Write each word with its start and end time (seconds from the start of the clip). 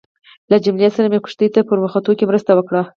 له 0.49 0.57
جميله 0.65 0.91
سره 0.95 1.07
مې 1.11 1.19
کښتۍ 1.25 1.47
ته 1.55 1.59
په 1.67 1.73
ورختو 1.81 2.11
کې 2.17 2.29
مرسته 2.29 2.51
وکړه. 2.55 2.81